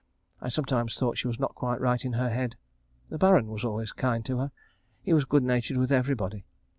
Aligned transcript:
I 0.41 0.49
sometimes 0.49 0.95
thought 0.95 1.19
she 1.19 1.27
was 1.27 1.37
not 1.39 1.53
quite 1.53 1.79
right 1.79 2.03
in 2.03 2.13
her 2.13 2.29
head. 2.31 2.55
The 3.09 3.19
Baron 3.19 3.49
was 3.49 3.63
always 3.63 3.91
kind 3.91 4.25
to 4.25 4.39
her. 4.39 4.51
He 5.03 5.13
was 5.13 5.25
good 5.25 5.43
natured 5.43 5.77
with 5.77 5.91
everybody. 5.91 6.43